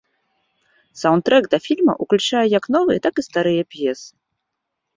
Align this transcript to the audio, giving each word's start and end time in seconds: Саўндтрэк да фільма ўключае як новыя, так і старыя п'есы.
Саўндтрэк 1.01 1.43
да 1.53 1.59
фільма 1.67 1.93
ўключае 2.07 2.43
як 2.57 2.63
новыя, 2.79 2.99
так 3.07 3.15
і 3.25 3.27
старыя 3.29 3.63
п'есы. 3.77 4.05